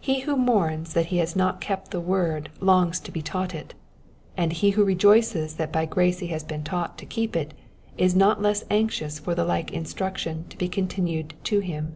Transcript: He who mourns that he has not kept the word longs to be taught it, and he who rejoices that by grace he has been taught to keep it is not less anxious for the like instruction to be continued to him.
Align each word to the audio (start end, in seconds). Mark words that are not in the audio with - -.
He 0.00 0.20
who 0.20 0.36
mourns 0.38 0.94
that 0.94 1.08
he 1.12 1.18
has 1.18 1.36
not 1.36 1.60
kept 1.60 1.90
the 1.90 2.00
word 2.00 2.48
longs 2.60 2.98
to 3.00 3.12
be 3.12 3.20
taught 3.20 3.54
it, 3.54 3.74
and 4.34 4.54
he 4.54 4.70
who 4.70 4.82
rejoices 4.86 5.56
that 5.56 5.70
by 5.70 5.84
grace 5.84 6.20
he 6.20 6.28
has 6.28 6.42
been 6.42 6.64
taught 6.64 6.96
to 6.96 7.04
keep 7.04 7.36
it 7.36 7.52
is 7.98 8.16
not 8.16 8.40
less 8.40 8.64
anxious 8.70 9.18
for 9.18 9.34
the 9.34 9.44
like 9.44 9.70
instruction 9.70 10.46
to 10.48 10.56
be 10.56 10.66
continued 10.66 11.34
to 11.44 11.58
him. 11.60 11.94